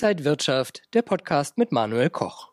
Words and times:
Inside 0.00 0.24
Wirtschaft, 0.24 0.82
der 0.94 1.02
Podcast 1.02 1.58
mit 1.58 1.72
Manuel 1.72 2.08
Koch. 2.08 2.52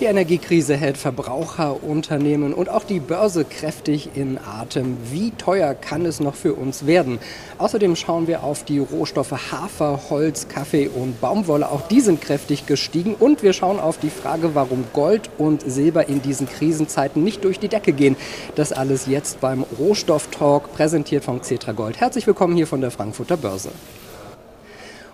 Die 0.00 0.06
Energiekrise 0.06 0.74
hält 0.76 0.96
Verbraucher, 0.96 1.84
Unternehmen 1.84 2.52
und 2.52 2.68
auch 2.68 2.82
die 2.82 2.98
Börse 2.98 3.44
kräftig 3.44 4.16
in 4.16 4.38
Atem. 4.38 4.96
Wie 5.12 5.30
teuer 5.30 5.74
kann 5.74 6.04
es 6.04 6.18
noch 6.18 6.34
für 6.34 6.54
uns 6.54 6.84
werden? 6.84 7.20
Außerdem 7.58 7.94
schauen 7.94 8.26
wir 8.26 8.42
auf 8.42 8.64
die 8.64 8.80
Rohstoffe 8.80 9.52
Hafer, 9.52 10.10
Holz, 10.10 10.48
Kaffee 10.48 10.88
und 10.88 11.20
Baumwolle. 11.20 11.70
Auch 11.70 11.86
die 11.86 12.00
sind 12.00 12.20
kräftig 12.20 12.66
gestiegen. 12.66 13.14
Und 13.14 13.44
wir 13.44 13.52
schauen 13.52 13.78
auf 13.78 13.98
die 13.98 14.10
Frage, 14.10 14.56
warum 14.56 14.86
Gold 14.92 15.30
und 15.38 15.62
Silber 15.62 16.08
in 16.08 16.22
diesen 16.22 16.48
Krisenzeiten 16.48 17.22
nicht 17.22 17.44
durch 17.44 17.60
die 17.60 17.68
Decke 17.68 17.92
gehen. 17.92 18.16
Das 18.56 18.72
alles 18.72 19.06
jetzt 19.06 19.40
beim 19.40 19.64
Rohstofftalk, 19.78 20.72
präsentiert 20.72 21.22
von 21.22 21.40
Cetra 21.44 21.70
Gold. 21.70 22.00
Herzlich 22.00 22.26
willkommen 22.26 22.56
hier 22.56 22.66
von 22.66 22.80
der 22.80 22.90
Frankfurter 22.90 23.36
Börse. 23.36 23.70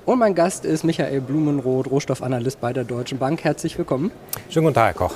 Und 0.08 0.20
mein 0.20 0.34
Gast 0.34 0.64
ist 0.64 0.84
Michael 0.84 1.20
Blumenroth, 1.20 1.90
Rohstoffanalyst 1.90 2.62
bei 2.62 2.72
der 2.72 2.84
Deutschen 2.84 3.18
Bank. 3.18 3.44
Herzlich 3.44 3.76
willkommen. 3.76 4.10
Schönen 4.48 4.64
guten 4.64 4.76
Tag, 4.76 4.86
Herr 4.86 4.94
Koch. 4.94 5.14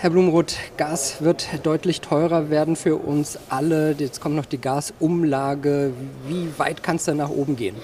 Herr 0.00 0.10
Blumenroth, 0.10 0.54
Gas 0.76 1.20
wird 1.20 1.48
deutlich 1.64 2.00
teurer 2.00 2.48
werden 2.48 2.76
für 2.76 2.94
uns 2.94 3.40
alle. 3.48 3.96
Jetzt 3.98 4.20
kommt 4.20 4.36
noch 4.36 4.46
die 4.46 4.60
Gasumlage. 4.60 5.92
Wie 6.28 6.48
weit 6.58 6.84
kann 6.84 6.94
es 6.94 7.06
denn 7.06 7.16
nach 7.16 7.30
oben 7.30 7.56
gehen? 7.56 7.74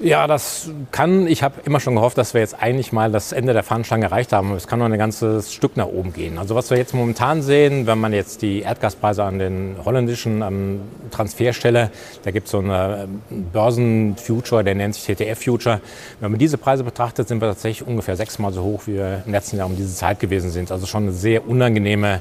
Ja, 0.00 0.26
das 0.26 0.70
kann. 0.90 1.28
Ich 1.28 1.44
habe 1.44 1.60
immer 1.64 1.78
schon 1.78 1.94
gehofft, 1.94 2.18
dass 2.18 2.34
wir 2.34 2.40
jetzt 2.40 2.60
eigentlich 2.60 2.92
mal 2.92 3.12
das 3.12 3.30
Ende 3.30 3.52
der 3.52 3.62
Fahnenstange 3.62 4.06
erreicht 4.06 4.32
haben. 4.32 4.52
Es 4.54 4.66
kann 4.66 4.80
noch 4.80 4.86
ein 4.86 4.98
ganzes 4.98 5.52
Stück 5.52 5.76
nach 5.76 5.86
oben 5.86 6.12
gehen. 6.12 6.36
Also 6.36 6.56
was 6.56 6.70
wir 6.70 6.78
jetzt 6.78 6.94
momentan 6.94 7.42
sehen, 7.42 7.86
wenn 7.86 7.98
man 7.98 8.12
jetzt 8.12 8.42
die 8.42 8.62
Erdgaspreise 8.62 9.22
an 9.22 9.38
den 9.38 9.76
holländischen 9.84 10.42
ähm, 10.42 10.80
Transferstelle, 11.12 11.90
da 12.24 12.32
gibt 12.32 12.46
es 12.46 12.50
so 12.50 12.58
eine 12.58 13.08
ähm, 13.30 13.46
Börsenfuture, 13.52 14.64
der 14.64 14.74
nennt 14.74 14.96
sich 14.96 15.04
TTF-Future. 15.04 15.80
Wenn 16.18 16.32
man 16.32 16.40
diese 16.40 16.58
Preise 16.58 16.82
betrachtet, 16.82 17.28
sind 17.28 17.40
wir 17.40 17.48
tatsächlich 17.48 17.86
ungefähr 17.86 18.16
sechsmal 18.16 18.52
so 18.52 18.64
hoch, 18.64 18.82
wie 18.86 18.94
wir 18.94 19.22
im 19.24 19.32
letzten 19.32 19.58
Jahr 19.58 19.66
um 19.66 19.76
diese 19.76 19.94
Zeit 19.94 20.18
gewesen 20.18 20.50
sind. 20.50 20.72
Also 20.72 20.86
schon 20.86 21.04
eine 21.04 21.12
sehr 21.12 21.48
unangenehme 21.48 22.20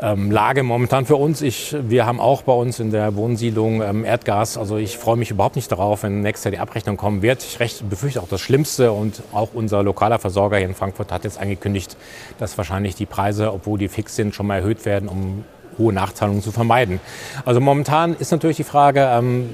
ähm, 0.00 0.30
Lage 0.30 0.62
momentan 0.62 1.06
für 1.06 1.16
uns. 1.16 1.42
Ich, 1.42 1.74
wir 1.80 2.06
haben 2.06 2.20
auch 2.20 2.42
bei 2.42 2.52
uns 2.52 2.78
in 2.80 2.90
der 2.90 3.16
Wohnsiedlung 3.16 3.82
ähm, 3.82 4.04
Erdgas. 4.04 4.56
Also 4.56 4.76
ich 4.76 4.96
freue 4.96 5.16
mich 5.16 5.30
überhaupt 5.30 5.56
nicht 5.56 5.70
darauf, 5.72 6.02
wenn 6.02 6.20
nächstes 6.20 6.44
Jahr 6.44 6.52
die 6.52 6.58
Abrechnung 6.58 6.96
kommen 6.96 7.22
wird. 7.22 7.42
Ich 7.42 7.60
recht, 7.60 7.88
befürchte 7.88 8.22
auch 8.22 8.28
das 8.28 8.40
Schlimmste 8.40 8.92
und 8.92 9.22
auch 9.32 9.50
unser 9.54 9.82
lokaler 9.82 10.18
Versorger 10.18 10.58
hier 10.58 10.66
in 10.66 10.74
Frankfurt 10.74 11.10
hat 11.10 11.24
jetzt 11.24 11.40
angekündigt, 11.40 11.96
dass 12.38 12.56
wahrscheinlich 12.56 12.94
die 12.94 13.06
Preise, 13.06 13.52
obwohl 13.52 13.78
die 13.78 13.88
fix 13.88 14.14
sind, 14.14 14.34
schon 14.34 14.46
mal 14.46 14.56
erhöht 14.56 14.84
werden, 14.84 15.08
um 15.08 15.44
hohe 15.78 15.92
Nachzahlungen 15.92 16.42
zu 16.42 16.52
vermeiden. 16.52 17.00
Also 17.44 17.60
momentan 17.60 18.14
ist 18.14 18.30
natürlich 18.32 18.56
die 18.56 18.64
Frage, 18.64 19.08
ähm, 19.12 19.48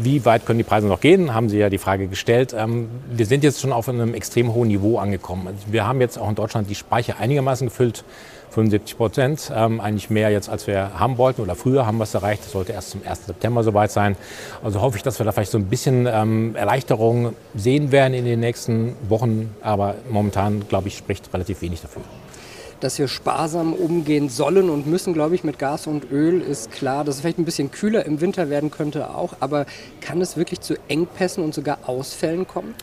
wie 0.00 0.24
weit 0.24 0.46
können 0.46 0.58
die 0.58 0.64
Preise 0.64 0.86
noch 0.86 1.00
gehen? 1.00 1.32
Haben 1.34 1.48
Sie 1.48 1.58
ja 1.58 1.70
die 1.70 1.78
Frage 1.78 2.08
gestellt. 2.08 2.54
Ähm, 2.56 2.88
wir 3.10 3.26
sind 3.26 3.44
jetzt 3.44 3.60
schon 3.60 3.72
auf 3.72 3.88
einem 3.88 4.14
extrem 4.14 4.52
hohen 4.52 4.68
Niveau 4.68 4.98
angekommen. 4.98 5.48
Also 5.48 5.58
wir 5.68 5.86
haben 5.86 6.00
jetzt 6.00 6.18
auch 6.18 6.28
in 6.28 6.34
Deutschland 6.34 6.68
die 6.68 6.74
Speicher 6.74 7.18
einigermaßen 7.18 7.68
gefüllt. 7.68 8.04
75 8.52 8.96
Prozent, 8.96 9.52
ähm, 9.54 9.80
eigentlich 9.80 10.10
mehr 10.10 10.30
jetzt, 10.30 10.48
als 10.48 10.66
wir 10.66 10.98
haben 10.98 11.18
wollten 11.18 11.42
oder 11.42 11.54
früher 11.54 11.86
haben 11.86 11.98
wir 11.98 12.04
es 12.04 12.14
erreicht. 12.14 12.44
Das 12.44 12.52
sollte 12.52 12.72
erst 12.72 12.90
zum 12.90 13.00
1. 13.06 13.26
September 13.26 13.64
soweit 13.64 13.90
sein. 13.90 14.16
Also 14.62 14.80
hoffe 14.80 14.96
ich, 14.96 15.02
dass 15.02 15.18
wir 15.18 15.24
da 15.24 15.32
vielleicht 15.32 15.50
so 15.50 15.58
ein 15.58 15.66
bisschen 15.66 16.06
ähm, 16.06 16.54
Erleichterung 16.54 17.34
sehen 17.54 17.92
werden 17.92 18.14
in 18.14 18.24
den 18.24 18.40
nächsten 18.40 18.94
Wochen. 19.08 19.54
Aber 19.62 19.94
momentan, 20.08 20.68
glaube 20.68 20.88
ich, 20.88 20.98
spricht 20.98 21.32
relativ 21.32 21.62
wenig 21.62 21.80
dafür. 21.80 22.02
Dass 22.80 22.98
wir 22.98 23.08
sparsam 23.08 23.72
umgehen 23.72 24.28
sollen 24.28 24.68
und 24.68 24.86
müssen, 24.86 25.14
glaube 25.14 25.34
ich, 25.34 25.44
mit 25.44 25.58
Gas 25.58 25.86
und 25.86 26.10
Öl 26.10 26.40
ist 26.40 26.72
klar. 26.72 27.04
Dass 27.04 27.16
es 27.16 27.20
vielleicht 27.22 27.38
ein 27.38 27.44
bisschen 27.44 27.70
kühler 27.70 28.04
im 28.04 28.20
Winter 28.20 28.50
werden 28.50 28.70
könnte 28.70 29.14
auch. 29.14 29.34
Aber 29.40 29.66
kann 30.00 30.20
es 30.20 30.36
wirklich 30.36 30.60
zu 30.60 30.74
Engpässen 30.88 31.42
und 31.42 31.54
sogar 31.54 31.78
Ausfällen 31.86 32.46
kommen? 32.46 32.74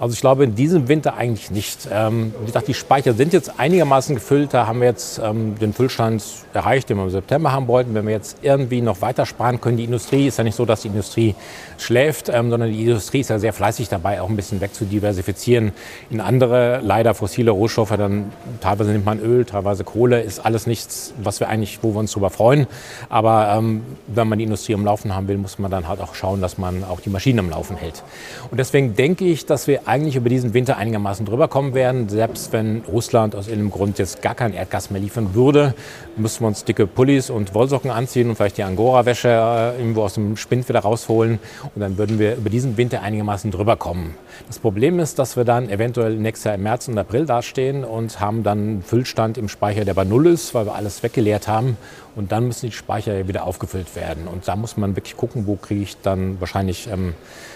Also 0.00 0.12
ich 0.14 0.20
glaube 0.20 0.42
in 0.42 0.56
diesem 0.56 0.88
Winter 0.88 1.14
eigentlich 1.14 1.52
nicht. 1.52 1.88
Ähm, 1.90 2.34
wie 2.40 2.46
gesagt, 2.46 2.66
die 2.66 2.74
Speicher 2.74 3.14
sind 3.14 3.32
jetzt 3.32 3.60
einigermaßen 3.60 4.16
gefüllt. 4.16 4.52
Da 4.52 4.66
haben 4.66 4.80
wir 4.80 4.88
jetzt 4.88 5.20
ähm, 5.22 5.56
den 5.60 5.72
Füllstand 5.72 6.24
erreicht, 6.52 6.90
den 6.90 6.96
wir 6.96 7.04
im 7.04 7.10
September 7.10 7.52
haben 7.52 7.68
wollten. 7.68 7.94
Wenn 7.94 8.06
wir 8.06 8.12
jetzt 8.12 8.38
irgendwie 8.42 8.80
noch 8.80 9.02
weiter 9.02 9.24
sparen 9.24 9.60
können, 9.60 9.76
die 9.76 9.84
Industrie 9.84 10.26
ist 10.26 10.38
ja 10.38 10.44
nicht 10.44 10.56
so, 10.56 10.64
dass 10.64 10.82
die 10.82 10.88
Industrie 10.88 11.36
schläft, 11.78 12.28
ähm, 12.28 12.50
sondern 12.50 12.72
die 12.72 12.82
Industrie 12.82 13.20
ist 13.20 13.30
ja 13.30 13.38
sehr 13.38 13.52
fleißig 13.52 13.88
dabei, 13.88 14.20
auch 14.20 14.28
ein 14.28 14.34
bisschen 14.34 14.60
wegzudiversifizieren 14.60 15.72
in 16.10 16.20
andere, 16.20 16.80
leider 16.82 17.14
fossile 17.14 17.52
Rohstoffe. 17.52 17.94
Dann 17.96 18.32
teilweise 18.60 18.90
nimmt 18.90 19.04
man 19.04 19.20
Öl, 19.20 19.44
teilweise 19.44 19.84
Kohle, 19.84 20.22
ist 20.22 20.44
alles 20.44 20.66
nichts, 20.66 21.14
was 21.22 21.38
wir 21.38 21.48
eigentlich, 21.48 21.78
wo 21.82 21.94
wir 21.94 22.00
uns 22.00 22.10
darüber 22.10 22.30
freuen. 22.30 22.66
Aber 23.10 23.54
ähm, 23.56 23.82
wenn 24.08 24.26
man 24.26 24.38
die 24.38 24.44
Industrie 24.44 24.74
am 24.74 24.84
Laufen 24.84 25.14
haben 25.14 25.28
will, 25.28 25.38
muss 25.38 25.60
man 25.60 25.70
dann 25.70 25.86
halt 25.86 26.00
auch 26.00 26.16
schauen, 26.16 26.40
dass 26.40 26.58
man 26.58 26.82
auch 26.82 26.98
die 26.98 27.10
Maschinen 27.10 27.38
am 27.38 27.50
Laufen 27.50 27.76
hält. 27.76 28.02
Und 28.50 28.58
deswegen 28.58 28.96
denke 28.96 29.24
ich, 29.24 29.46
dass 29.46 29.68
wir 29.68 29.83
eigentlich 29.86 30.16
über 30.16 30.28
diesen 30.28 30.54
Winter 30.54 30.76
einigermaßen 30.76 31.26
drüber 31.26 31.48
kommen 31.48 31.74
werden. 31.74 32.08
Selbst 32.08 32.52
wenn 32.52 32.82
Russland 32.88 33.34
aus 33.34 33.46
irgendeinem 33.46 33.70
Grund 33.70 33.98
jetzt 33.98 34.22
gar 34.22 34.34
kein 34.34 34.52
Erdgas 34.52 34.90
mehr 34.90 35.00
liefern 35.00 35.34
würde, 35.34 35.74
müssten 36.16 36.44
wir 36.44 36.48
uns 36.48 36.64
dicke 36.64 36.86
Pullis 36.86 37.30
und 37.30 37.54
Wollsocken 37.54 37.90
anziehen 37.90 38.28
und 38.28 38.36
vielleicht 38.36 38.58
die 38.58 38.62
Angora-Wäsche 38.62 39.28
äh, 39.28 39.78
irgendwo 39.78 40.02
aus 40.02 40.14
dem 40.14 40.36
Spind 40.36 40.68
wieder 40.68 40.80
rausholen. 40.80 41.38
Und 41.74 41.80
dann 41.80 41.98
würden 41.98 42.18
wir 42.18 42.36
über 42.36 42.50
diesen 42.50 42.76
Winter 42.76 43.02
einigermaßen 43.02 43.50
drüber 43.50 43.76
kommen. 43.76 44.14
Das 44.46 44.58
Problem 44.58 45.00
ist, 45.00 45.18
dass 45.18 45.36
wir 45.36 45.44
dann 45.44 45.68
eventuell 45.68 46.16
nächstes 46.16 46.44
Jahr 46.44 46.54
im 46.54 46.62
März 46.62 46.88
und 46.88 46.98
April 46.98 47.26
dastehen 47.26 47.84
und 47.84 48.20
haben 48.20 48.42
dann 48.42 48.58
einen 48.58 48.82
Füllstand 48.82 49.38
im 49.38 49.48
Speicher, 49.48 49.84
der 49.84 49.94
bei 49.94 50.04
Null 50.04 50.26
ist, 50.26 50.54
weil 50.54 50.66
wir 50.66 50.74
alles 50.74 51.02
weggeleert 51.02 51.48
haben. 51.48 51.76
Und 52.16 52.32
dann 52.32 52.46
müssen 52.46 52.66
die 52.66 52.72
Speicher 52.72 53.26
wieder 53.26 53.44
aufgefüllt 53.44 53.96
werden. 53.96 54.28
Und 54.28 54.46
da 54.46 54.56
muss 54.56 54.76
man 54.76 54.96
wirklich 54.96 55.16
gucken, 55.16 55.46
wo 55.46 55.56
kriege 55.56 55.82
ich 55.82 55.96
dann 56.00 56.40
wahrscheinlich 56.40 56.88
ähm, 56.90 57.10
äh, 57.10 57.53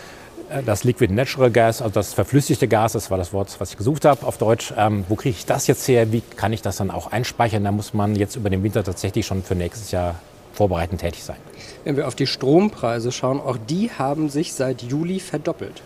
das 0.64 0.84
Liquid 0.84 1.12
Natural 1.12 1.50
Gas, 1.50 1.82
also 1.82 1.94
das 1.94 2.14
verflüssigte 2.14 2.69
Gas, 2.69 2.92
das 2.92 3.10
war 3.10 3.19
das 3.19 3.32
Wort, 3.32 3.54
was 3.59 3.70
ich 3.70 3.76
gesucht 3.76 4.04
habe 4.04 4.26
auf 4.26 4.38
Deutsch. 4.38 4.72
Ähm, 4.76 5.04
wo 5.09 5.16
kriege 5.16 5.36
ich 5.36 5.47
das 5.47 5.66
jetzt 5.66 5.86
her? 5.88 6.12
Wie 6.12 6.20
kann 6.20 6.53
ich 6.53 6.62
das 6.62 6.76
dann 6.76 6.91
auch 6.91 7.12
einspeichern? 7.12 7.64
Da 7.64 7.72
muss 7.72 7.94
man 7.94 8.16
jetzt 8.16 8.36
über 8.36 8.50
den 8.50 8.62
Winter 8.62 8.84
tatsächlich 8.84 9.26
schon 9.26 9.42
für 9.42 9.54
nächstes 9.54 9.91
Jahr 9.91 10.16
vorbereitend 10.53 11.00
tätig 11.00 11.22
sein. 11.22 11.36
Wenn 11.84 11.97
wir 11.97 12.09
auf 12.09 12.14
die 12.14 12.26
Strompreise 12.26 13.12
schauen, 13.12 13.41
auch 13.41 13.56
die 13.69 13.91
haben 13.91 14.28
sich 14.28 14.54
seit 14.54 14.82
Juli 14.82 15.20
verdoppelt. 15.20 15.82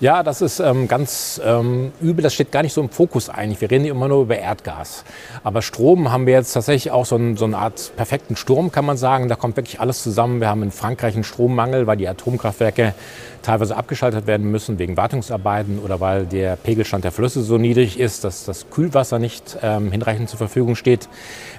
Ja, 0.00 0.22
das 0.22 0.42
ist 0.42 0.60
ähm, 0.60 0.88
ganz 0.88 1.40
ähm, 1.44 1.92
übel. 2.00 2.22
Das 2.22 2.34
steht 2.34 2.52
gar 2.52 2.62
nicht 2.62 2.72
so 2.72 2.80
im 2.80 2.90
Fokus 2.90 3.28
eigentlich. 3.28 3.60
Wir 3.60 3.70
reden 3.70 3.84
immer 3.84 4.08
nur 4.08 4.22
über 4.22 4.38
Erdgas. 4.38 5.04
Aber 5.42 5.62
Strom 5.62 6.10
haben 6.10 6.26
wir 6.26 6.34
jetzt 6.34 6.52
tatsächlich 6.52 6.90
auch 6.90 7.06
so, 7.06 7.16
ein, 7.16 7.36
so 7.36 7.44
eine 7.44 7.58
Art 7.58 7.92
perfekten 7.96 8.36
Sturm, 8.36 8.72
kann 8.72 8.84
man 8.84 8.96
sagen. 8.96 9.28
Da 9.28 9.36
kommt 9.36 9.56
wirklich 9.56 9.80
alles 9.80 10.02
zusammen. 10.02 10.40
Wir 10.40 10.48
haben 10.48 10.62
in 10.62 10.70
Frankreich 10.70 11.14
einen 11.14 11.24
Strommangel, 11.24 11.86
weil 11.86 11.96
die 11.96 12.08
Atomkraftwerke 12.08 12.94
teilweise 13.44 13.76
abgeschaltet 13.76 14.26
werden 14.26 14.50
müssen 14.50 14.78
wegen 14.78 14.96
Wartungsarbeiten 14.96 15.78
oder 15.78 16.00
weil 16.00 16.24
der 16.24 16.56
Pegelstand 16.56 17.04
der 17.04 17.12
Flüsse 17.12 17.42
so 17.42 17.58
niedrig 17.58 18.00
ist, 18.00 18.24
dass 18.24 18.44
das 18.44 18.70
Kühlwasser 18.70 19.18
nicht 19.18 19.58
ähm, 19.62 19.92
hinreichend 19.92 20.28
zur 20.28 20.38
Verfügung 20.38 20.74
steht. 20.74 21.08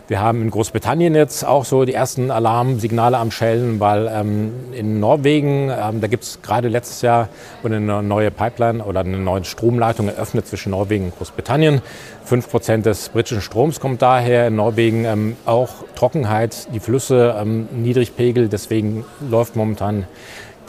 Wir 0.08 0.20
haben 0.20 0.42
in 0.42 0.52
Großbritannien 0.52 1.16
jetzt 1.16 1.46
auch 1.46 1.66
so 1.66 1.86
die 1.86 1.94
ersten 1.94 2.30
Alarmsignale 2.30 3.18
am 3.18 3.32
Schellen, 3.32 3.80
weil 3.80 4.08
ähm, 4.12 4.52
in 4.74 5.00
Norwegen, 5.00 5.70
ähm, 5.70 6.02
da 6.02 6.08
gibt 6.08 6.24
es 6.24 6.42
gerade 6.42 6.68
letztes 6.68 7.02
Jahr 7.02 7.30
eine 7.64 8.04
neue 8.08 8.32
Pipeline 8.32 8.84
oder 8.84 9.02
eine 9.02 9.18
neue 9.18 9.44
Stromleitung 9.44 10.08
eröffnet 10.08 10.48
zwischen 10.48 10.72
Norwegen 10.72 11.06
und 11.06 11.18
Großbritannien. 11.18 11.82
Fünf 12.24 12.50
Prozent 12.50 12.86
des 12.86 13.10
britischen 13.10 13.42
Stroms 13.42 13.80
kommt 13.80 14.02
daher. 14.02 14.48
In 14.48 14.56
Norwegen 14.56 15.06
ähm, 15.06 15.36
auch 15.46 15.70
Trockenheit, 15.96 16.74
die 16.74 16.80
Flüsse 16.80 17.36
ähm, 17.40 17.68
Niedrigpegel. 17.72 18.50
Deswegen 18.50 19.06
läuft 19.30 19.56
momentan 19.56 20.08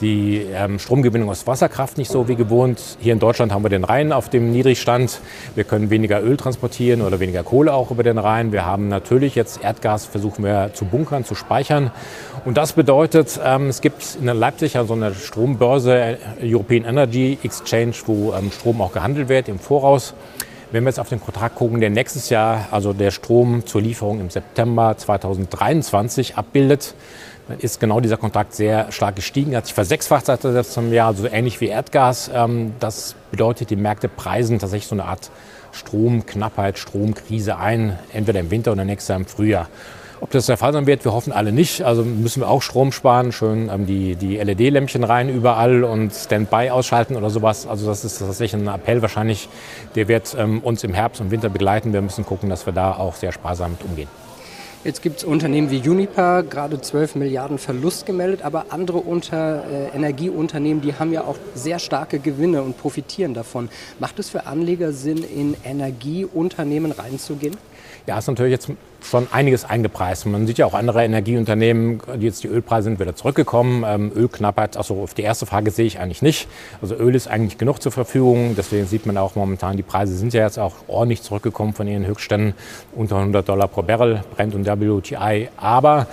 die 0.01 0.47
ähm, 0.53 0.79
Stromgewinnung 0.79 1.29
aus 1.31 1.47
Wasserkraft 1.47 1.99
nicht 1.99 2.11
so 2.11 2.29
wie 2.29 2.37
gewohnt. 2.37 2.81
Hier 3.01 3.13
in 3.13 3.19
Deutschland 3.19 3.53
haben 3.53 3.65
wir 3.65 3.69
den 3.69 3.85
Rhein 3.85 4.13
auf 4.13 4.29
dem 4.29 4.51
Niedrigstand. 4.53 5.21
Wir 5.55 5.65
können 5.65 5.91
weniger 5.91 6.23
Öl 6.23 6.37
transportieren 6.37 7.03
oder 7.03 7.21
weniger 7.21 7.43
Kohle 7.43 7.73
auch 7.73 7.91
über 7.91 8.03
den 8.03 8.19
Rhein. 8.19 8.53
Wir 8.53 8.65
haben 8.65 8.89
natürlich 8.89 9.35
jetzt 9.35 9.63
Erdgas, 9.63 10.07
versuchen 10.07 10.45
wir 10.45 10.71
zu 10.75 10.85
bunkern, 10.85 11.25
zu 11.25 11.35
speichern. 11.35 11.91
Und 12.45 12.57
das 12.57 12.73
bedeutet, 12.73 13.41
ähm, 13.45 13.69
es 13.69 13.81
gibt 13.81 14.19
in 14.21 14.27
Leipzig 14.27 14.79
so 14.87 14.95
eine 14.95 15.15
Strombörse, 15.15 15.99
äh, 15.99 16.17
European 16.43 16.85
Energy 16.85 17.39
Exchange, 17.43 17.95
wo 18.07 18.35
ähm, 18.35 18.51
Strom 18.51 18.81
auch 18.81 18.93
gehandelt 18.93 19.29
wird 19.29 19.49
im 19.49 19.59
Voraus. 19.59 20.15
Wenn 20.73 20.83
wir 20.83 20.89
jetzt 20.89 20.99
auf 20.99 21.09
den 21.09 21.21
Kontrakt 21.21 21.55
gucken, 21.55 21.81
der 21.81 21.91
nächstes 21.91 22.29
Jahr, 22.29 22.67
also 22.73 22.93
der 22.93 23.13
Strom 23.13 23.65
zur 23.67 23.81
Lieferung 23.83 24.19
im 24.19 24.31
September 24.31 24.97
2023 24.97 26.37
abbildet, 26.37 26.95
dann 27.47 27.61
ist 27.61 27.79
genau 27.79 28.01
dieser 28.01 28.17
Kontrakt 28.17 28.53
sehr 28.53 28.91
stark 28.91 29.15
gestiegen, 29.15 29.55
hat 29.55 29.67
sich 29.67 29.75
versechsfacht 29.75 30.27
seit 30.27 30.43
letztem 30.43 30.93
Jahr, 30.93 31.07
also 31.09 31.29
ähnlich 31.29 31.61
wie 31.61 31.69
Erdgas. 31.69 32.29
Ähm, 32.35 32.73
das 32.81 33.15
bedeutet, 33.31 33.71
die 33.71 33.77
Märkte 33.77 34.09
preisen 34.09 34.59
tatsächlich 34.59 34.89
so 34.89 34.97
eine 34.97 35.05
Art 35.05 35.31
Stromknappheit, 35.71 36.79
Stromkrise 36.79 37.59
ein, 37.59 37.97
entweder 38.13 38.41
im 38.41 38.51
Winter 38.51 38.73
oder 38.73 38.85
nächstes 38.85 39.09
Jahr 39.09 39.21
im 39.21 39.27
Frühjahr. 39.27 39.69
Ob 40.21 40.31
das 40.31 40.47
der 40.47 40.57
Fall 40.57 40.73
sein 40.73 40.87
wird, 40.87 41.05
wir 41.05 41.13
hoffen 41.13 41.33
alle 41.33 41.53
nicht. 41.53 41.83
Also 41.83 42.03
müssen 42.03 42.41
wir 42.41 42.49
auch 42.49 42.63
Strom 42.63 42.91
sparen, 42.91 43.33
schön 43.33 43.69
ähm, 43.73 43.87
die, 43.87 44.17
die 44.17 44.37
LED-Lämpchen 44.37 45.05
rein 45.05 45.29
überall 45.29 45.85
und 45.85 46.13
Standby 46.15 46.71
ausschalten 46.71 47.17
oder 47.17 47.29
sowas. 47.29 47.67
Also 47.67 47.87
das 47.87 48.05
ist 48.05 48.19
tatsächlich 48.19 48.61
ein 48.61 48.69
Appell 48.69 49.03
wahrscheinlich, 49.03 49.49
der 49.95 50.09
wird 50.09 50.35
ähm, 50.39 50.61
uns 50.61 50.85
im 50.85 50.95
Herbst 50.95 51.21
und 51.21 51.31
Winter 51.31 51.51
begleiten. 51.51 51.93
Wir 51.93 52.01
müssen 52.01 52.25
gucken, 52.25 52.49
dass 52.49 52.65
wir 52.65 52.73
da 52.73 52.93
auch 52.93 53.15
sehr 53.15 53.33
sparsam 53.33 53.73
mit 53.73 53.85
umgehen. 53.85 54.09
Jetzt 54.87 55.03
gibt 55.03 55.19
es 55.19 55.25
Unternehmen 55.25 55.71
wie 55.73 55.87
Uniper, 55.89 56.45
gerade 56.45 56.81
12 56.81 57.17
Milliarden 57.17 57.59
Verlust 57.59 58.07
gemeldet, 58.07 58.43
aber 58.43 58.67
andere 58.71 58.99
unter, 58.99 59.65
äh, 59.65 59.89
Energieunternehmen, 59.97 60.81
die 60.81 60.95
haben 60.95 61.13
ja 61.13 61.25
auch 61.25 61.35
sehr 61.57 61.81
starke 61.81 62.21
Gewinne 62.21 62.63
und 62.63 62.79
profitieren 62.79 63.35
davon. 63.35 63.69
Macht 63.99 64.21
es 64.21 64.31
für 64.31 64.47
Anleger 64.47 64.93
Sinn, 64.93 65.25
in 65.25 65.57
Energieunternehmen 65.65 66.93
reinzugehen? 66.93 67.57
Ja, 68.07 68.19
ist 68.19 68.29
natürlich 68.29 68.53
jetzt 68.53 68.71
schon 69.09 69.29
einiges 69.31 69.65
eingepreist. 69.65 70.27
Man 70.27 70.47
sieht 70.47 70.59
ja 70.59 70.67
auch 70.67 70.75
andere 70.75 71.05
Energieunternehmen, 71.05 72.01
die 72.17 72.27
jetzt 72.27 72.43
die 72.43 72.49
Ölpreise 72.49 72.85
sind 72.85 73.01
wieder 73.01 73.15
zurückgekommen. 73.15 73.85
Ähm, 73.87 74.13
Ölknappheit, 74.15 74.77
also 74.77 75.03
auf 75.03 75.15
die 75.15 75.23
erste 75.23 75.47
Frage 75.47 75.71
sehe 75.71 75.87
ich 75.87 75.99
eigentlich 75.99 76.23
nicht. 76.23 76.49
Also 76.83 76.95
Öl 76.97 77.15
ist 77.15 77.29
eigentlich 77.29 77.59
genug 77.59 77.81
zur 77.81 77.93
Verfügung. 77.93 78.55
Deswegen 78.57 78.87
sieht 78.87 79.07
man 79.07 79.17
auch 79.17 79.35
momentan, 79.35 79.77
die 79.77 79.83
Preise 79.83 80.17
sind 80.17 80.35
ja 80.35 80.45
jetzt 80.45 80.59
auch 80.59 80.75
ordentlich 80.89 81.23
zurückgekommen 81.23 81.73
von 81.73 81.87
ihren 81.87 82.07
Höchstständen. 82.07 82.55
Unter 82.95 83.17
100 83.17 83.49
Dollar 83.49 83.69
pro 83.69 83.83
Barrel, 83.83 84.23
Brent 84.35 84.55
und 84.55 84.67
WTI. 84.67 85.49
Aber 85.57 86.07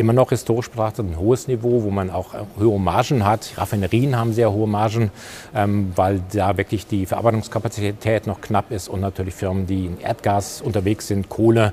immer 0.00 0.12
noch 0.12 0.30
historisch 0.30 0.70
betrachtet 0.70 1.06
ein 1.06 1.18
hohes 1.18 1.46
Niveau, 1.46 1.82
wo 1.84 1.90
man 1.90 2.10
auch 2.10 2.34
äh, 2.34 2.38
höhere 2.58 2.80
Margen 2.80 3.24
hat. 3.24 3.52
Raffinerien 3.56 4.16
haben 4.16 4.32
sehr 4.32 4.52
hohe 4.52 4.66
Margen, 4.66 5.10
ähm, 5.54 5.92
weil 5.94 6.20
da 6.32 6.56
wirklich 6.56 6.86
die 6.86 7.06
Verarbeitungskapazität 7.06 8.26
noch 8.26 8.40
knapp 8.40 8.70
ist 8.72 8.88
und 8.88 9.00
natürlich 9.00 9.34
Firmen, 9.34 9.66
die 9.66 9.86
in 9.86 10.00
Erdgas 10.00 10.60
unterwegs 10.60 11.06
sind, 11.06 11.28
Kohle. 11.28 11.72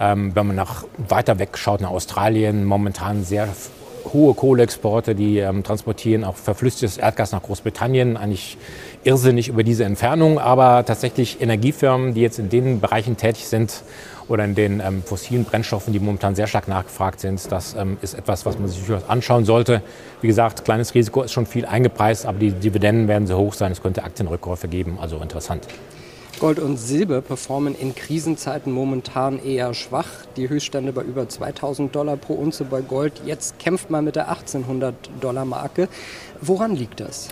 Ähm, 0.00 0.34
wenn 0.34 0.46
man 0.48 0.56
nach 0.56 0.84
weiter 0.96 1.38
weg 1.38 1.58
schaut, 1.58 1.80
nach 1.80 1.90
Australien, 1.90 2.64
momentan 2.64 3.24
sehr 3.24 3.48
hohe 4.12 4.34
Kohleexporte, 4.34 5.14
die 5.14 5.38
ähm, 5.38 5.62
transportieren 5.62 6.24
auch 6.24 6.36
verflüssiges 6.36 6.98
Erdgas 6.98 7.32
nach 7.32 7.42
Großbritannien. 7.42 8.16
Eigentlich 8.16 8.56
irrsinnig 9.04 9.48
über 9.48 9.62
diese 9.62 9.84
Entfernung, 9.84 10.38
aber 10.38 10.84
tatsächlich 10.84 11.40
Energiefirmen, 11.40 12.14
die 12.14 12.20
jetzt 12.20 12.38
in 12.38 12.48
den 12.48 12.80
Bereichen 12.80 13.16
tätig 13.16 13.46
sind 13.46 13.82
oder 14.28 14.44
in 14.44 14.54
den 14.54 14.80
ähm, 14.80 15.02
fossilen 15.02 15.44
Brennstoffen, 15.44 15.92
die 15.92 15.98
momentan 15.98 16.34
sehr 16.34 16.46
stark 16.46 16.68
nachgefragt 16.68 17.20
sind. 17.20 17.50
Das 17.50 17.74
ähm, 17.74 17.96
ist 18.02 18.14
etwas, 18.14 18.44
was 18.44 18.58
man 18.58 18.68
sich 18.68 18.82
anschauen 19.08 19.44
sollte. 19.44 19.82
Wie 20.20 20.26
gesagt, 20.26 20.64
kleines 20.64 20.94
Risiko 20.94 21.22
ist 21.22 21.32
schon 21.32 21.46
viel 21.46 21.64
eingepreist, 21.64 22.26
aber 22.26 22.38
die 22.38 22.52
Dividenden 22.52 23.08
werden 23.08 23.26
sehr 23.26 23.38
hoch 23.38 23.54
sein. 23.54 23.72
Es 23.72 23.82
könnte 23.82 24.04
Aktienrückkäufe 24.04 24.68
geben, 24.68 24.98
also 25.00 25.18
interessant. 25.18 25.66
Gold 26.38 26.58
und 26.58 26.76
Silber 26.76 27.20
performen 27.20 27.74
in 27.74 27.94
Krisenzeiten 27.94 28.72
momentan 28.72 29.42
eher 29.44 29.74
schwach. 29.74 30.06
Die 30.36 30.48
Höchststände 30.48 30.92
bei 30.92 31.02
über 31.02 31.28
2000 31.28 31.94
Dollar 31.94 32.16
pro 32.16 32.34
Unze 32.34 32.64
bei 32.64 32.80
Gold. 32.80 33.20
Jetzt 33.24 33.58
kämpft 33.58 33.90
man 33.90 34.04
mit 34.04 34.16
der 34.16 34.28
1800 34.28 34.94
Dollar 35.20 35.44
Marke. 35.44 35.88
Woran 36.40 36.76
liegt 36.76 37.00
das? 37.00 37.28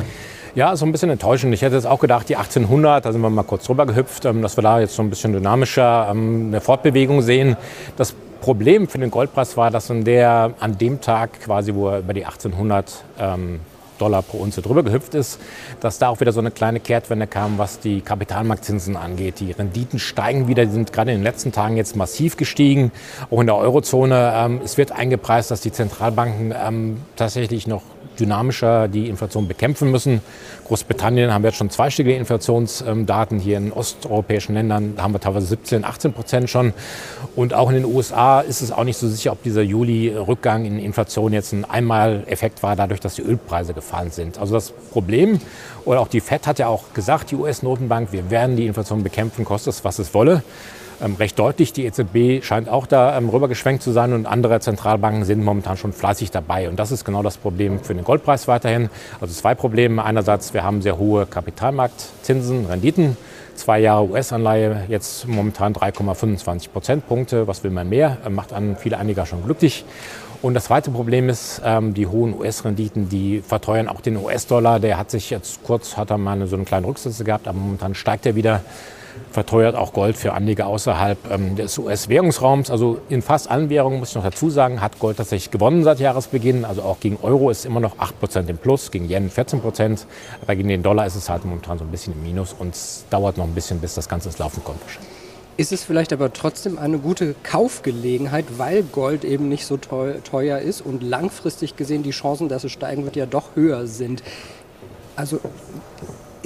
Ja, 0.54 0.74
so 0.74 0.86
ein 0.86 0.92
bisschen 0.92 1.10
enttäuschend. 1.10 1.54
Ich 1.54 1.62
hätte 1.62 1.76
jetzt 1.76 1.86
auch 1.86 2.00
gedacht, 2.00 2.28
die 2.28 2.36
1800, 2.36 3.04
da 3.04 3.12
sind 3.12 3.20
wir 3.20 3.30
mal 3.30 3.42
kurz 3.42 3.64
drüber 3.66 3.86
gehüpft, 3.86 4.24
ähm, 4.24 4.42
dass 4.42 4.56
wir 4.56 4.62
da 4.62 4.80
jetzt 4.80 4.96
so 4.96 5.02
ein 5.02 5.10
bisschen 5.10 5.32
dynamischer 5.32 6.08
ähm, 6.10 6.46
eine 6.48 6.60
Fortbewegung 6.60 7.22
sehen. 7.22 7.56
Das 7.96 8.14
Problem 8.40 8.88
für 8.88 8.98
den 8.98 9.10
Goldpreis 9.10 9.56
war, 9.56 9.70
dass 9.70 9.90
an, 9.90 10.04
der, 10.04 10.54
an 10.60 10.78
dem 10.78 11.00
Tag 11.00 11.40
quasi, 11.40 11.74
wo 11.74 11.88
er 11.88 12.00
über 12.00 12.14
die 12.14 12.24
1800 12.24 13.04
ähm, 13.18 13.60
Dollar 13.98 14.22
pro 14.22 14.38
Unze 14.38 14.62
drüber 14.62 14.82
gehüpft 14.82 15.14
ist, 15.14 15.40
dass 15.80 15.98
da 15.98 16.08
auch 16.08 16.20
wieder 16.20 16.32
so 16.32 16.40
eine 16.40 16.50
kleine 16.50 16.80
Kehrtwende 16.80 17.26
kam, 17.26 17.58
was 17.58 17.80
die 17.80 18.00
Kapitalmarktzinsen 18.00 18.96
angeht. 18.96 19.40
Die 19.40 19.52
Renditen 19.52 19.98
steigen 19.98 20.48
wieder, 20.48 20.64
die 20.64 20.72
sind 20.72 20.92
gerade 20.92 21.12
in 21.12 21.18
den 21.18 21.24
letzten 21.24 21.52
Tagen 21.52 21.76
jetzt 21.76 21.96
massiv 21.96 22.36
gestiegen, 22.36 22.92
auch 23.30 23.40
in 23.40 23.46
der 23.46 23.56
Eurozone. 23.56 24.32
Ähm, 24.34 24.60
es 24.64 24.78
wird 24.78 24.92
eingepreist, 24.92 25.50
dass 25.50 25.60
die 25.60 25.72
Zentralbanken 25.72 26.54
ähm, 26.56 26.96
tatsächlich 27.16 27.66
noch 27.66 27.82
dynamischer 28.18 28.88
die 28.88 29.08
Inflation 29.08 29.48
bekämpfen 29.48 29.90
müssen. 29.90 30.20
Großbritannien 30.66 31.32
haben 31.32 31.42
wir 31.42 31.50
jetzt 31.50 31.58
schon 31.58 31.70
zweistellige 31.70 32.16
Inflationsdaten. 32.16 33.38
Hier 33.38 33.58
in 33.58 33.72
osteuropäischen 33.72 34.54
Ländern 34.54 34.94
haben 34.98 35.12
wir 35.12 35.20
teilweise 35.20 35.46
17, 35.46 35.84
18 35.84 36.12
Prozent 36.12 36.50
schon. 36.50 36.72
Und 37.34 37.54
auch 37.54 37.68
in 37.68 37.76
den 37.76 37.84
USA 37.84 38.40
ist 38.40 38.62
es 38.62 38.72
auch 38.72 38.84
nicht 38.84 38.96
so 38.96 39.08
sicher, 39.08 39.32
ob 39.32 39.42
dieser 39.42 39.62
Juli-Rückgang 39.62 40.64
in 40.64 40.78
Inflation 40.78 41.32
jetzt 41.32 41.52
ein 41.52 41.64
Einmaleffekt 41.64 42.62
war, 42.62 42.76
dadurch, 42.76 43.00
dass 43.00 43.14
die 43.14 43.22
Ölpreise 43.22 43.74
gefallen 43.74 44.10
sind. 44.10 44.38
Also 44.38 44.54
das 44.54 44.72
Problem, 44.90 45.40
oder 45.84 46.00
auch 46.00 46.08
die 46.08 46.20
FED 46.20 46.46
hat 46.46 46.58
ja 46.58 46.68
auch 46.68 46.92
gesagt, 46.94 47.30
die 47.30 47.36
US-Notenbank, 47.36 48.12
wir 48.12 48.30
werden 48.30 48.56
die 48.56 48.66
Inflation 48.66 49.02
bekämpfen, 49.02 49.44
kostet 49.44 49.74
es, 49.74 49.84
was 49.84 49.98
es 49.98 50.14
wolle 50.14 50.42
recht 51.18 51.38
deutlich. 51.38 51.72
Die 51.72 51.84
EZB 51.84 52.44
scheint 52.44 52.68
auch 52.68 52.86
da 52.86 53.16
ähm, 53.16 53.28
rübergeschwenkt 53.28 53.82
zu 53.82 53.92
sein 53.92 54.12
und 54.12 54.26
andere 54.26 54.60
Zentralbanken 54.60 55.24
sind 55.24 55.44
momentan 55.44 55.76
schon 55.76 55.92
fleißig 55.92 56.30
dabei. 56.30 56.68
Und 56.68 56.78
das 56.78 56.92
ist 56.92 57.04
genau 57.04 57.22
das 57.22 57.36
Problem 57.36 57.80
für 57.80 57.94
den 57.94 58.04
Goldpreis 58.04 58.48
weiterhin. 58.48 58.88
Also 59.20 59.34
zwei 59.34 59.54
Probleme. 59.54 60.04
Einerseits, 60.04 60.54
wir 60.54 60.64
haben 60.64 60.82
sehr 60.82 60.98
hohe 60.98 61.26
Kapitalmarktzinsen, 61.26 62.66
Renditen. 62.66 63.16
Zwei 63.54 63.78
Jahre 63.78 64.10
US-Anleihe, 64.10 64.84
jetzt 64.88 65.26
momentan 65.26 65.72
3,25 65.72 66.68
Prozentpunkte. 66.70 67.46
Was 67.48 67.64
will 67.64 67.70
man 67.70 67.88
mehr? 67.88 68.18
Macht 68.28 68.52
an 68.52 68.76
viele 68.78 68.98
Anleger 68.98 69.24
schon 69.24 69.42
glücklich. 69.44 69.84
Und 70.42 70.54
das 70.54 70.64
zweite 70.64 70.90
Problem 70.90 71.28
ist, 71.28 71.62
ähm, 71.64 71.94
die 71.94 72.06
hohen 72.06 72.38
US-Renditen, 72.38 73.08
die 73.08 73.40
verteuern 73.40 73.88
auch 73.88 74.00
den 74.00 74.16
US-Dollar. 74.16 74.78
Der 74.78 74.98
hat 74.98 75.10
sich 75.10 75.30
jetzt 75.30 75.62
kurz, 75.62 75.96
hat 75.96 76.10
er 76.10 76.18
mal 76.18 76.46
so 76.46 76.56
einen 76.56 76.66
kleinen 76.66 76.84
Rücksetzer 76.84 77.24
gehabt, 77.24 77.48
aber 77.48 77.58
momentan 77.58 77.94
steigt 77.94 78.26
er 78.26 78.34
wieder 78.34 78.60
verteuert 79.30 79.74
auch 79.74 79.92
Gold 79.92 80.16
für 80.16 80.32
Anleger 80.32 80.66
außerhalb 80.66 81.18
ähm, 81.30 81.56
des 81.56 81.78
US-Währungsraums. 81.78 82.70
Also 82.70 82.98
in 83.08 83.22
fast 83.22 83.50
allen 83.50 83.68
Währungen, 83.68 83.98
muss 83.98 84.10
ich 84.10 84.14
noch 84.14 84.24
dazu 84.24 84.50
sagen, 84.50 84.80
hat 84.80 84.98
Gold 84.98 85.16
tatsächlich 85.18 85.50
gewonnen 85.50 85.84
seit 85.84 86.00
Jahresbeginn. 86.00 86.64
Also 86.64 86.82
auch 86.82 87.00
gegen 87.00 87.18
Euro 87.22 87.50
ist 87.50 87.60
es 87.60 87.64
immer 87.64 87.80
noch 87.80 87.96
8% 87.98 88.48
im 88.48 88.58
Plus, 88.58 88.90
gegen 88.90 89.08
Yen 89.08 89.30
14%. 89.30 90.04
Aber 90.42 90.56
gegen 90.56 90.68
den 90.68 90.82
Dollar 90.82 91.06
ist 91.06 91.16
es 91.16 91.28
halt 91.28 91.44
momentan 91.44 91.78
so 91.78 91.84
ein 91.84 91.90
bisschen 91.90 92.12
im 92.14 92.22
Minus 92.22 92.52
und 92.52 92.74
es 92.74 93.04
dauert 93.10 93.36
noch 93.36 93.44
ein 93.44 93.54
bisschen, 93.54 93.80
bis 93.80 93.94
das 93.94 94.08
Ganze 94.08 94.28
ins 94.28 94.38
Laufen 94.38 94.62
kommt. 94.64 94.80
Ist 95.58 95.72
es 95.72 95.84
vielleicht 95.84 96.12
aber 96.12 96.34
trotzdem 96.34 96.78
eine 96.78 96.98
gute 96.98 97.34
Kaufgelegenheit, 97.42 98.44
weil 98.58 98.82
Gold 98.82 99.24
eben 99.24 99.48
nicht 99.48 99.64
so 99.64 99.78
teuer 99.78 100.58
ist 100.58 100.82
und 100.82 101.02
langfristig 101.02 101.76
gesehen 101.76 102.02
die 102.02 102.10
Chancen, 102.10 102.50
dass 102.50 102.64
es 102.64 102.72
steigen 102.72 103.04
wird, 103.04 103.16
ja 103.16 103.24
doch 103.24 103.56
höher 103.56 103.86
sind? 103.86 104.22
Also 105.16 105.40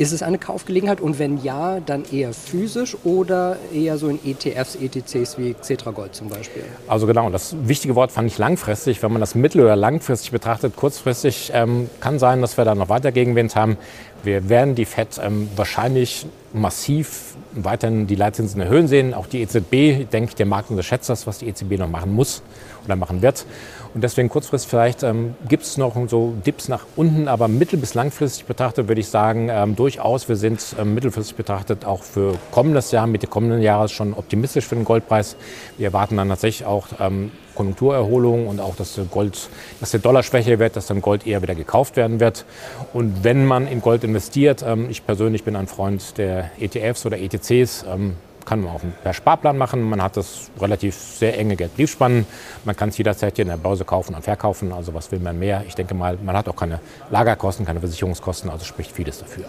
ist 0.00 0.12
es 0.12 0.22
eine 0.22 0.38
Kaufgelegenheit 0.38 1.02
und 1.02 1.18
wenn 1.18 1.42
ja, 1.42 1.78
dann 1.78 2.04
eher 2.10 2.32
physisch 2.32 2.96
oder 3.04 3.58
eher 3.70 3.98
so 3.98 4.08
in 4.08 4.18
ETFs, 4.24 4.76
ETCs 4.76 5.36
wie 5.36 5.52
Xetra 5.52 5.90
Gold 5.90 6.14
zum 6.14 6.30
Beispiel? 6.30 6.62
Also 6.88 7.06
genau, 7.06 7.28
das 7.28 7.54
wichtige 7.64 7.94
Wort 7.96 8.10
fand 8.10 8.26
ich 8.26 8.38
langfristig. 8.38 9.02
Wenn 9.02 9.12
man 9.12 9.20
das 9.20 9.34
mittel- 9.34 9.60
oder 9.60 9.76
langfristig 9.76 10.30
betrachtet, 10.30 10.74
kurzfristig 10.74 11.50
ähm, 11.52 11.90
kann 12.00 12.18
sein, 12.18 12.40
dass 12.40 12.56
wir 12.56 12.64
da 12.64 12.74
noch 12.74 12.88
weiter 12.88 13.12
Gegenwind 13.12 13.54
haben. 13.56 13.76
Wir 14.22 14.48
werden 14.48 14.74
die 14.74 14.84
FED 14.84 15.20
ähm, 15.22 15.48
wahrscheinlich 15.56 16.26
massiv 16.52 17.34
weiterhin 17.52 18.06
die 18.06 18.14
Leitzinsen 18.14 18.60
erhöhen 18.60 18.86
sehen. 18.86 19.14
Auch 19.14 19.26
die 19.26 19.40
EZB, 19.40 20.10
denke 20.10 20.30
ich, 20.30 20.34
der 20.34 20.46
Markt 20.46 20.70
unterschätzt 20.70 21.08
das, 21.08 21.26
was 21.26 21.38
die 21.38 21.48
EZB 21.48 21.78
noch 21.78 21.88
machen 21.88 22.12
muss 22.12 22.42
oder 22.84 22.96
machen 22.96 23.22
wird. 23.22 23.46
Und 23.92 24.04
deswegen 24.04 24.28
kurzfristig 24.28 24.70
vielleicht 24.70 25.02
ähm, 25.02 25.34
gibt 25.48 25.64
es 25.64 25.76
noch 25.76 25.96
so 26.08 26.34
Dips 26.46 26.68
nach 26.68 26.86
unten, 26.94 27.26
aber 27.26 27.48
mittel- 27.48 27.78
bis 27.78 27.94
langfristig 27.94 28.44
betrachtet 28.44 28.86
würde 28.86 29.00
ich 29.00 29.08
sagen, 29.08 29.48
ähm, 29.50 29.74
durchaus, 29.74 30.28
wir 30.28 30.36
sind 30.36 30.64
ähm, 30.78 30.94
mittelfristig 30.94 31.34
betrachtet 31.34 31.84
auch 31.84 32.04
für 32.04 32.34
kommendes 32.52 32.92
Jahr, 32.92 33.08
Mitte 33.08 33.26
kommenden 33.26 33.62
Jahres 33.62 33.90
schon 33.90 34.14
optimistisch 34.14 34.64
für 34.64 34.76
den 34.76 34.84
Goldpreis. 34.84 35.36
Wir 35.76 35.88
erwarten 35.88 36.16
dann 36.16 36.28
tatsächlich 36.28 36.66
auch 36.66 36.86
ähm, 37.00 37.32
Konjunkturerholung 37.60 38.46
und 38.46 38.58
auch, 38.58 38.74
dass 38.74 38.94
der, 38.94 39.04
Gold, 39.04 39.50
dass 39.80 39.90
der 39.90 40.00
Dollar 40.00 40.22
schwächer 40.22 40.58
wird, 40.58 40.76
dass 40.76 40.86
dann 40.86 41.02
Gold 41.02 41.26
eher 41.26 41.42
wieder 41.42 41.54
gekauft 41.54 41.96
werden 41.96 42.18
wird. 42.18 42.46
Und 42.94 43.22
wenn 43.22 43.44
man 43.44 43.66
in 43.66 43.82
Gold 43.82 44.02
investiert, 44.02 44.64
ähm, 44.66 44.88
ich 44.88 45.04
persönlich 45.04 45.44
bin 45.44 45.56
ein 45.56 45.66
Freund 45.66 46.16
der 46.16 46.50
ETFs 46.58 47.04
oder 47.04 47.18
ETCs, 47.18 47.84
ähm, 47.86 48.16
kann 48.46 48.62
man 48.62 48.74
auch 48.74 48.80
per 49.02 49.12
Sparplan 49.12 49.58
machen. 49.58 49.82
Man 49.82 50.02
hat 50.02 50.16
das 50.16 50.50
relativ 50.58 50.94
sehr 50.94 51.38
enge 51.38 51.54
Geldbriefspannen. 51.56 52.24
Man 52.64 52.74
kann 52.74 52.88
es 52.88 52.96
jederzeit 52.96 53.36
hier 53.36 53.42
in 53.42 53.50
der 53.50 53.58
Börse 53.58 53.84
kaufen 53.84 54.14
und 54.14 54.22
verkaufen. 54.22 54.72
Also 54.72 54.94
was 54.94 55.12
will 55.12 55.20
man 55.20 55.38
mehr? 55.38 55.62
Ich 55.68 55.74
denke 55.74 55.94
mal, 55.94 56.16
man 56.24 56.34
hat 56.34 56.48
auch 56.48 56.56
keine 56.56 56.80
Lagerkosten, 57.10 57.66
keine 57.66 57.80
Versicherungskosten, 57.80 58.48
also 58.48 58.64
spricht 58.64 58.92
vieles 58.92 59.18
dafür. 59.18 59.44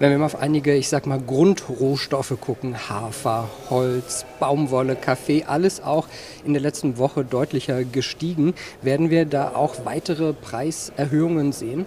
Wenn 0.00 0.12
wir 0.12 0.18
mal 0.18 0.26
auf 0.26 0.40
einige, 0.40 0.74
ich 0.76 0.88
sag 0.88 1.06
mal, 1.06 1.18
Grundrohstoffe 1.18 2.34
gucken, 2.40 2.76
Hafer, 2.88 3.48
Holz, 3.68 4.24
Baumwolle, 4.38 4.94
Kaffee, 4.94 5.42
alles 5.44 5.82
auch 5.82 6.06
in 6.44 6.52
der 6.52 6.62
letzten 6.62 6.98
Woche 6.98 7.24
deutlicher 7.24 7.82
gestiegen, 7.82 8.54
werden 8.80 9.10
wir 9.10 9.24
da 9.24 9.56
auch 9.56 9.74
weitere 9.84 10.34
Preiserhöhungen 10.34 11.50
sehen? 11.50 11.84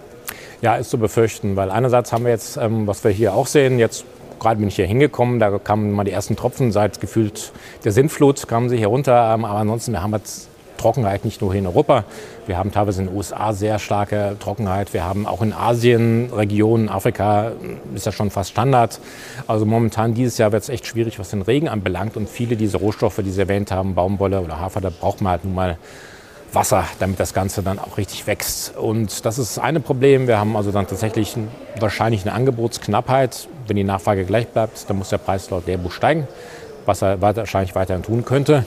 Ja, 0.60 0.76
ist 0.76 0.90
zu 0.90 0.98
befürchten, 0.98 1.56
weil 1.56 1.70
einerseits 1.70 2.12
haben 2.12 2.24
wir 2.24 2.32
jetzt, 2.32 2.58
ähm, 2.58 2.86
was 2.86 3.02
wir 3.02 3.10
hier 3.10 3.32
auch 3.32 3.46
sehen, 3.46 3.78
jetzt 3.78 4.04
gerade 4.38 4.58
bin 4.58 4.68
ich 4.68 4.76
hier 4.76 4.86
hingekommen, 4.86 5.38
da 5.38 5.58
kamen 5.58 5.92
mal 5.92 6.04
die 6.04 6.10
ersten 6.10 6.36
Tropfen, 6.36 6.70
seit 6.70 7.00
gefühlt 7.00 7.52
der 7.84 7.92
Sintflut 7.92 8.46
kamen 8.46 8.68
sie 8.68 8.76
hier 8.76 8.88
runter. 8.88 9.32
Ähm, 9.34 9.46
aber 9.46 9.60
ansonsten, 9.60 9.92
wir 9.92 10.02
haben 10.02 10.12
jetzt 10.12 10.48
Trockenheit 10.82 11.24
nicht 11.24 11.40
nur 11.40 11.52
hier 11.52 11.60
in 11.60 11.66
Europa. 11.66 12.04
Wir 12.46 12.58
haben 12.58 12.72
teilweise 12.72 13.02
in 13.02 13.08
den 13.08 13.16
USA 13.16 13.52
sehr 13.52 13.78
starke 13.78 14.36
Trockenheit. 14.40 14.92
Wir 14.92 15.04
haben 15.04 15.26
auch 15.26 15.40
in 15.40 15.52
Asien, 15.52 16.30
Regionen, 16.32 16.88
Afrika 16.88 17.50
äh, 17.50 17.96
ist 17.96 18.04
ja 18.04 18.12
schon 18.12 18.30
fast 18.30 18.50
Standard. 18.50 18.98
Also 19.46 19.64
momentan 19.64 20.14
dieses 20.14 20.38
Jahr 20.38 20.50
wird 20.50 20.64
es 20.64 20.68
echt 20.68 20.86
schwierig, 20.86 21.18
was 21.18 21.30
den 21.30 21.42
Regen 21.42 21.68
anbelangt. 21.68 22.16
Und 22.16 22.28
viele 22.28 22.56
dieser 22.56 22.78
Rohstoffe, 22.78 23.20
die 23.24 23.30
Sie 23.30 23.40
erwähnt 23.40 23.70
haben, 23.70 23.94
Baumwolle 23.94 24.40
oder 24.40 24.58
Hafer, 24.58 24.80
da 24.80 24.90
braucht 24.90 25.20
man 25.20 25.32
halt 25.32 25.44
nun 25.44 25.54
mal 25.54 25.78
Wasser, 26.52 26.84
damit 26.98 27.18
das 27.18 27.32
Ganze 27.32 27.62
dann 27.62 27.78
auch 27.78 27.96
richtig 27.96 28.26
wächst. 28.26 28.76
Und 28.76 29.24
das 29.24 29.38
ist 29.38 29.56
das 29.56 29.62
eine 29.62 29.80
Problem. 29.80 30.26
Wir 30.26 30.38
haben 30.38 30.56
also 30.56 30.72
dann 30.72 30.86
tatsächlich 30.86 31.36
wahrscheinlich 31.78 32.22
eine 32.22 32.32
Angebotsknappheit. 32.32 33.48
Wenn 33.66 33.76
die 33.76 33.84
Nachfrage 33.84 34.24
gleich 34.24 34.48
bleibt, 34.48 34.90
dann 34.90 34.98
muss 34.98 35.10
der 35.10 35.18
Preis 35.18 35.48
laut 35.50 35.66
Lehrbuch 35.66 35.92
steigen, 35.92 36.26
was 36.84 37.02
er 37.02 37.20
wahrscheinlich 37.22 37.74
weiterhin 37.74 38.02
tun 38.02 38.24
könnte. 38.24 38.66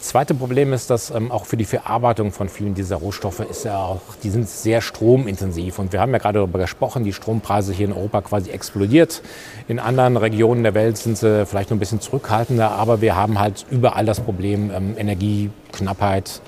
Zweite 0.00 0.34
Problem 0.34 0.72
ist, 0.72 0.90
dass 0.90 1.10
ähm, 1.10 1.32
auch 1.32 1.46
für 1.46 1.56
die 1.56 1.64
Verarbeitung 1.64 2.30
von 2.30 2.48
vielen 2.48 2.74
dieser 2.74 2.96
Rohstoffe 2.96 3.40
ist 3.40 3.64
ja 3.64 3.78
auch, 3.78 4.00
die 4.22 4.30
sind 4.30 4.48
sehr 4.48 4.80
stromintensiv. 4.80 5.78
Und 5.78 5.92
wir 5.92 6.00
haben 6.00 6.12
ja 6.12 6.18
gerade 6.18 6.38
darüber 6.38 6.58
gesprochen, 6.58 7.02
die 7.02 7.12
Strompreise 7.12 7.72
hier 7.72 7.86
in 7.86 7.92
Europa 7.92 8.22
quasi 8.22 8.50
explodiert. 8.50 9.22
In 9.68 9.78
anderen 9.78 10.16
Regionen 10.16 10.62
der 10.62 10.74
Welt 10.74 10.98
sind 10.98 11.16
sie 11.18 11.46
vielleicht 11.46 11.70
noch 11.70 11.76
ein 11.76 11.80
bisschen 11.80 12.00
zurückhaltender, 12.00 12.72
aber 12.72 13.00
wir 13.00 13.16
haben 13.16 13.40
halt 13.40 13.66
überall 13.70 14.04
das 14.04 14.20
Problem 14.20 14.70
ähm, 14.70 14.94
Energieknappheit. 14.96 16.40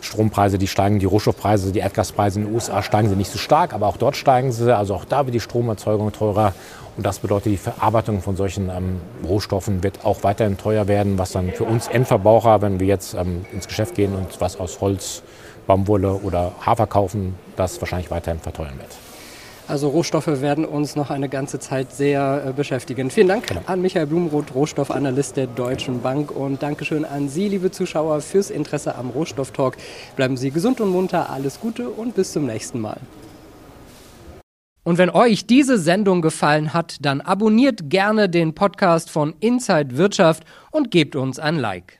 Strompreise, 0.00 0.58
die 0.58 0.66
steigen, 0.66 0.98
die 0.98 1.06
Rohstoffpreise, 1.06 1.72
die 1.72 1.80
Erdgaspreise 1.80 2.40
in 2.40 2.46
den 2.46 2.54
USA 2.54 2.82
steigen 2.82 3.08
sie 3.08 3.16
nicht 3.16 3.30
so 3.30 3.38
stark, 3.38 3.72
aber 3.72 3.86
auch 3.86 3.96
dort 3.96 4.16
steigen 4.16 4.52
sie. 4.52 4.74
Also 4.74 4.94
auch 4.94 5.04
da 5.04 5.26
wird 5.26 5.34
die 5.34 5.40
Stromerzeugung 5.40 6.12
teurer. 6.12 6.54
Und 6.96 7.06
das 7.06 7.20
bedeutet, 7.20 7.52
die 7.52 7.56
Verarbeitung 7.56 8.20
von 8.20 8.36
solchen 8.36 8.68
ähm, 8.68 9.00
Rohstoffen 9.26 9.82
wird 9.82 10.04
auch 10.04 10.22
weiterhin 10.22 10.58
teuer 10.58 10.88
werden, 10.88 11.18
was 11.18 11.32
dann 11.32 11.50
für 11.52 11.64
uns 11.64 11.88
Endverbraucher, 11.88 12.62
wenn 12.62 12.80
wir 12.80 12.86
jetzt 12.86 13.14
ähm, 13.14 13.46
ins 13.52 13.68
Geschäft 13.68 13.94
gehen 13.94 14.14
und 14.14 14.40
was 14.40 14.58
aus 14.58 14.80
Holz, 14.80 15.22
Baumwolle 15.66 16.14
oder 16.14 16.52
Hafer 16.64 16.86
kaufen, 16.86 17.36
das 17.56 17.80
wahrscheinlich 17.80 18.10
weiterhin 18.10 18.40
verteuern 18.40 18.76
wird. 18.78 19.09
Also 19.70 19.86
Rohstoffe 19.86 20.26
werden 20.26 20.64
uns 20.64 20.96
noch 20.96 21.10
eine 21.10 21.28
ganze 21.28 21.60
Zeit 21.60 21.92
sehr 21.92 22.42
äh, 22.48 22.52
beschäftigen. 22.52 23.08
Vielen 23.08 23.28
Dank 23.28 23.46
genau. 23.46 23.60
an 23.66 23.80
Michael 23.80 24.06
Blumroth, 24.08 24.52
Rohstoffanalyst 24.52 25.36
der 25.36 25.46
Deutschen 25.46 26.02
Bank 26.02 26.32
und 26.32 26.60
Dankeschön 26.60 27.04
an 27.04 27.28
Sie, 27.28 27.48
liebe 27.48 27.70
Zuschauer, 27.70 28.20
fürs 28.20 28.50
Interesse 28.50 28.96
am 28.96 29.10
Rohstofftalk. 29.10 29.76
Bleiben 30.16 30.36
Sie 30.36 30.50
gesund 30.50 30.80
und 30.80 30.90
munter, 30.90 31.30
alles 31.30 31.60
Gute 31.60 31.88
und 31.88 32.16
bis 32.16 32.32
zum 32.32 32.46
nächsten 32.46 32.80
Mal. 32.80 32.98
Und 34.82 34.98
wenn 34.98 35.10
euch 35.10 35.46
diese 35.46 35.78
Sendung 35.78 36.20
gefallen 36.20 36.74
hat, 36.74 36.96
dann 37.02 37.20
abonniert 37.20 37.88
gerne 37.88 38.28
den 38.28 38.56
Podcast 38.56 39.08
von 39.08 39.34
Inside 39.38 39.96
Wirtschaft 39.96 40.42
und 40.72 40.90
gebt 40.90 41.14
uns 41.14 41.38
ein 41.38 41.56
Like. 41.56 41.99